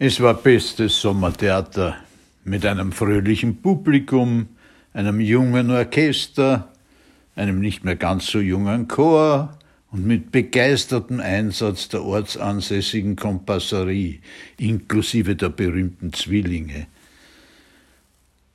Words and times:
Es 0.00 0.20
war 0.20 0.34
bestes 0.34 1.00
Sommertheater 1.00 1.96
mit 2.44 2.64
einem 2.64 2.92
fröhlichen 2.92 3.60
Publikum, 3.60 4.46
einem 4.92 5.18
jungen 5.18 5.72
Orchester, 5.72 6.72
einem 7.34 7.58
nicht 7.58 7.82
mehr 7.82 7.96
ganz 7.96 8.28
so 8.28 8.38
jungen 8.38 8.86
Chor 8.86 9.58
und 9.90 10.06
mit 10.06 10.30
begeistertem 10.30 11.18
Einsatz 11.18 11.88
der 11.88 12.04
ortsansässigen 12.04 13.16
Kompasserie, 13.16 14.20
inklusive 14.56 15.34
der 15.34 15.48
berühmten 15.48 16.12
Zwillinge. 16.12 16.86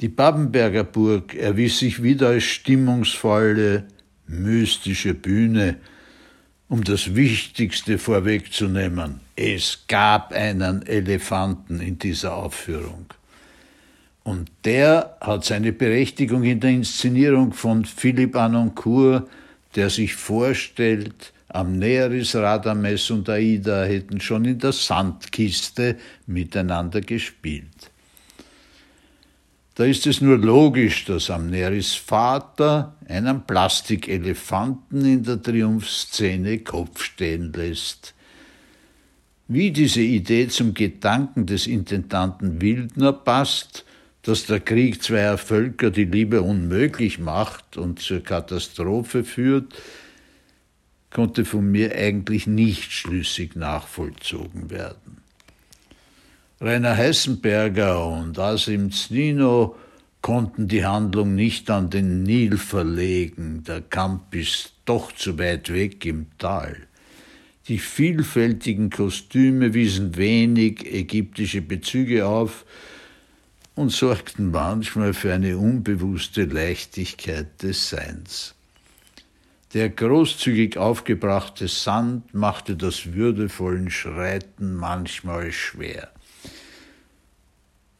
Die 0.00 0.08
Babenberger 0.08 0.84
Burg 0.84 1.34
erwies 1.34 1.80
sich 1.80 2.02
wieder 2.02 2.28
als 2.28 2.44
stimmungsvolle, 2.44 3.84
mystische 4.26 5.12
Bühne, 5.12 5.76
um 6.68 6.82
das 6.82 7.14
Wichtigste 7.14 7.98
vorwegzunehmen. 7.98 9.20
Es 9.36 9.84
gab 9.86 10.32
einen 10.32 10.84
Elefanten 10.86 11.80
in 11.80 11.98
dieser 11.98 12.34
Aufführung. 12.34 13.06
Und 14.24 14.50
der 14.64 15.16
hat 15.20 15.44
seine 15.44 15.72
Berechtigung 15.72 16.42
in 16.42 16.58
der 16.58 16.70
Inszenierung 16.70 17.52
von 17.52 17.84
Philipp 17.84 18.34
Anoncourt, 18.34 19.28
der 19.76 19.90
sich 19.90 20.14
vorstellt, 20.14 21.32
Amneris, 21.48 22.34
Radames 22.34 23.10
und 23.10 23.28
Aida 23.28 23.84
hätten 23.84 24.20
schon 24.20 24.44
in 24.44 24.58
der 24.58 24.72
Sandkiste 24.72 25.96
miteinander 26.26 27.00
gespielt. 27.00 27.92
Da 29.76 29.84
ist 29.84 30.06
es 30.06 30.22
nur 30.22 30.38
logisch, 30.38 31.04
dass 31.04 31.28
Amneris 31.28 31.94
Vater 31.94 32.96
einen 33.06 33.46
Plastikelefanten 33.46 35.04
in 35.04 35.22
der 35.22 35.42
Triumphszene 35.42 36.60
Kopf 36.60 37.02
stehen 37.02 37.52
lässt. 37.52 38.14
Wie 39.48 39.72
diese 39.72 40.00
Idee 40.00 40.48
zum 40.48 40.72
Gedanken 40.72 41.44
des 41.44 41.66
Intendanten 41.66 42.62
Wildner 42.62 43.12
passt, 43.12 43.84
dass 44.22 44.46
der 44.46 44.60
Krieg 44.60 45.02
zweier 45.02 45.36
Völker 45.36 45.90
die 45.90 46.06
Liebe 46.06 46.40
unmöglich 46.40 47.18
macht 47.18 47.76
und 47.76 48.00
zur 48.00 48.20
Katastrophe 48.20 49.24
führt, 49.24 49.74
konnte 51.10 51.44
von 51.44 51.70
mir 51.70 51.94
eigentlich 51.94 52.46
nicht 52.46 52.92
schlüssig 52.92 53.56
nachvollzogen 53.56 54.70
werden. 54.70 55.15
Rainer 56.60 56.96
Heisenberger 56.96 58.06
und 58.06 58.38
Asim 58.38 58.90
Znino 58.90 59.76
konnten 60.22 60.68
die 60.68 60.86
Handlung 60.86 61.34
nicht 61.34 61.70
an 61.70 61.90
den 61.90 62.22
Nil 62.22 62.56
verlegen, 62.56 63.62
der 63.64 63.82
Kamp 63.82 64.34
ist 64.34 64.72
doch 64.86 65.12
zu 65.12 65.38
weit 65.38 65.70
weg 65.72 66.06
im 66.06 66.26
Tal. 66.38 66.76
Die 67.68 67.78
vielfältigen 67.78 68.88
Kostüme 68.88 69.74
wiesen 69.74 70.16
wenig 70.16 70.90
ägyptische 70.90 71.60
Bezüge 71.60 72.26
auf, 72.26 72.64
und 73.74 73.90
sorgten 73.92 74.50
manchmal 74.50 75.12
für 75.12 75.34
eine 75.34 75.58
unbewusste 75.58 76.46
Leichtigkeit 76.46 77.62
des 77.62 77.90
Seins. 77.90 78.54
Der 79.74 79.90
großzügig 79.90 80.78
aufgebrachte 80.78 81.68
Sand 81.68 82.32
machte 82.32 82.74
das 82.74 83.12
würdevollen 83.12 83.90
Schreiten 83.90 84.74
manchmal 84.74 85.52
schwer. 85.52 86.10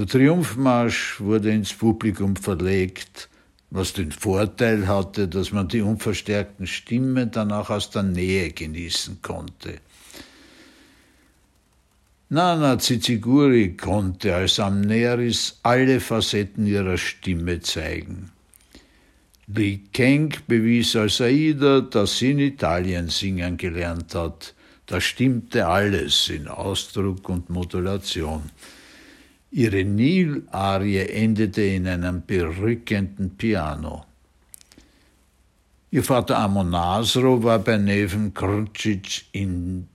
Der 0.00 0.06
Triumphmarsch 0.06 1.20
wurde 1.20 1.50
ins 1.50 1.74
Publikum 1.74 2.34
verlegt, 2.34 3.28
was 3.68 3.92
den 3.92 4.12
Vorteil 4.12 4.88
hatte, 4.88 5.28
dass 5.28 5.52
man 5.52 5.68
die 5.68 5.82
unverstärkten 5.82 6.66
Stimmen 6.66 7.30
dann 7.30 7.52
auch 7.52 7.68
aus 7.68 7.90
der 7.90 8.04
Nähe 8.04 8.50
genießen 8.50 9.20
konnte. 9.20 9.74
Nana 12.30 12.78
Ziziguri 12.78 13.76
konnte 13.76 14.34
als 14.34 14.58
Amneris 14.58 15.60
alle 15.64 16.00
Facetten 16.00 16.66
ihrer 16.66 16.96
Stimme 16.96 17.60
zeigen. 17.60 18.32
Li 19.48 19.82
Keng 19.92 20.32
bewies 20.46 20.96
als 20.96 21.20
Aida, 21.20 21.82
dass 21.82 22.16
sie 22.16 22.30
in 22.30 22.38
Italien 22.38 23.10
singen 23.10 23.58
gelernt 23.58 24.14
hat. 24.14 24.54
Da 24.86 24.98
stimmte 24.98 25.66
alles 25.66 26.30
in 26.30 26.48
Ausdruck 26.48 27.28
und 27.28 27.50
Modulation. 27.50 28.44
Ihre 29.52 29.84
Nil-Arie 29.84 31.08
endete 31.08 31.62
in 31.62 31.88
einem 31.88 32.22
berückenden 32.24 33.36
Piano. 33.36 34.06
Ihr 35.90 36.04
Vater 36.04 36.38
Amonasro 36.38 37.42
war 37.42 37.58
bei 37.58 37.76
Neven 37.76 38.32
Krucic 38.32 39.24
in 39.32 39.88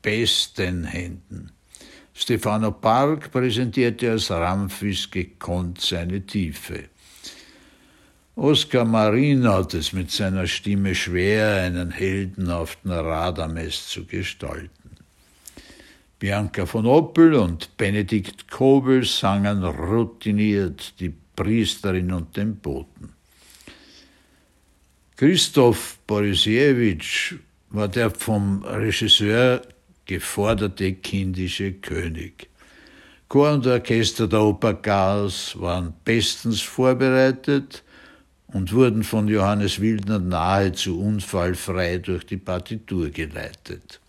besten 0.00 0.84
Händen. 0.84 1.50
Stefano 2.14 2.70
Park 2.70 3.32
präsentierte 3.32 4.12
als 4.12 4.30
Ramphis 4.30 5.10
gekonnt 5.10 5.80
seine 5.80 6.24
Tiefe. 6.24 6.84
Oskar 8.36 8.84
Marin 8.84 9.48
hat 9.48 9.74
es 9.74 9.92
mit 9.92 10.12
seiner 10.12 10.46
Stimme 10.46 10.94
schwer, 10.94 11.62
einen 11.62 11.90
heldenhaften 11.90 12.92
Radames 12.92 13.88
zu 13.88 14.04
gestalten. 14.04 14.87
Bianca 16.18 16.66
von 16.66 16.84
Oppel 16.86 17.34
und 17.34 17.76
Benedikt 17.76 18.50
Kobel 18.50 19.04
sangen 19.04 19.62
routiniert 19.62 20.98
die 20.98 21.14
Priesterin 21.36 22.12
und 22.12 22.36
den 22.36 22.56
Boten. 22.56 23.12
Christoph 25.16 25.98
Borisiewicz 26.06 27.34
war 27.70 27.86
der 27.86 28.10
vom 28.10 28.64
Regisseur 28.64 29.62
geforderte 30.06 30.94
kindische 30.94 31.72
König. 31.72 32.48
Chor 33.28 33.52
und 33.52 33.66
Orchester 33.66 34.26
der 34.26 34.42
Oper 34.42 34.74
Gars 34.74 35.54
waren 35.60 35.94
bestens 36.04 36.60
vorbereitet 36.60 37.84
und 38.48 38.72
wurden 38.72 39.04
von 39.04 39.28
Johannes 39.28 39.80
Wildner 39.80 40.18
nahezu 40.18 40.98
unfallfrei 40.98 41.98
durch 41.98 42.26
die 42.26 42.38
Partitur 42.38 43.10
geleitet. 43.10 44.00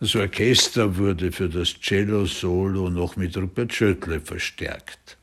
Das 0.00 0.14
Orchester 0.14 0.96
wurde 0.96 1.32
für 1.32 1.48
das 1.48 1.74
Cello-Solo 1.80 2.88
noch 2.88 3.16
mit 3.16 3.36
Rupert 3.36 3.72
Schöttle 3.72 4.20
verstärkt. 4.20 5.16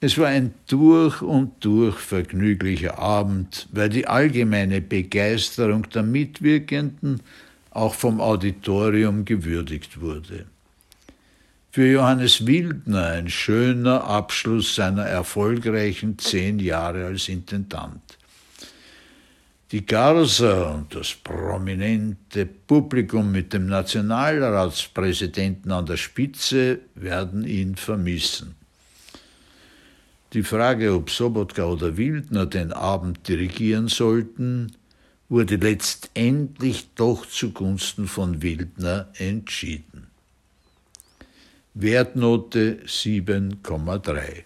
Es 0.00 0.18
war 0.18 0.26
ein 0.26 0.52
durch 0.68 1.22
und 1.22 1.64
durch 1.64 1.96
vergnüglicher 1.96 2.98
Abend, 2.98 3.68
weil 3.72 3.88
die 3.88 4.06
allgemeine 4.06 4.82
Begeisterung 4.82 5.88
der 5.88 6.02
Mitwirkenden 6.02 7.20
auch 7.70 7.94
vom 7.94 8.20
Auditorium 8.20 9.24
gewürdigt 9.24 10.02
wurde. 10.02 10.44
Für 11.70 11.90
Johannes 11.90 12.46
Wildner 12.46 13.06
ein 13.06 13.30
schöner 13.30 14.04
Abschluss 14.04 14.74
seiner 14.74 15.06
erfolgreichen 15.06 16.18
zehn 16.18 16.58
Jahre 16.58 17.06
als 17.06 17.30
Intendant. 17.30 18.02
Die 19.74 19.84
Garser 19.84 20.72
und 20.72 20.94
das 20.94 21.14
prominente 21.14 22.46
Publikum 22.46 23.32
mit 23.32 23.52
dem 23.52 23.66
Nationalratspräsidenten 23.66 25.72
an 25.72 25.84
der 25.84 25.96
Spitze 25.96 26.78
werden 26.94 27.44
ihn 27.44 27.74
vermissen. 27.74 28.54
Die 30.32 30.44
Frage, 30.44 30.94
ob 30.94 31.10
Sobotka 31.10 31.64
oder 31.64 31.96
Wildner 31.96 32.46
den 32.46 32.72
Abend 32.72 33.26
dirigieren 33.26 33.88
sollten, 33.88 34.70
wurde 35.28 35.56
letztendlich 35.56 36.90
doch 36.94 37.26
zugunsten 37.26 38.06
von 38.06 38.42
Wildner 38.42 39.08
entschieden. 39.18 40.06
Wertnote 41.74 42.78
7,3 42.86 44.44